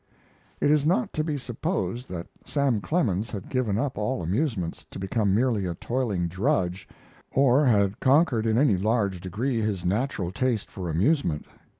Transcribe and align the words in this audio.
It 0.59 0.71
is 0.71 0.83
not 0.83 1.13
to 1.13 1.23
be 1.23 1.37
supposed 1.37 2.09
that 2.09 2.25
Sam 2.43 2.81
Clemens 2.81 3.29
had 3.29 3.49
given 3.51 3.77
up 3.77 3.99
all 3.99 4.23
amusements 4.23 4.83
to 4.89 4.97
become 4.97 5.35
merely 5.35 5.67
a 5.67 5.75
toiling 5.75 6.27
drudge 6.27 6.87
or 7.29 7.67
had 7.67 7.99
conquered 7.99 8.47
in 8.47 8.57
any 8.57 8.77
large 8.77 9.21
degree 9.21 9.61
his 9.61 9.85
natural 9.85 10.31
taste 10.31 10.71
for 10.71 10.89
amusement. 10.89 11.45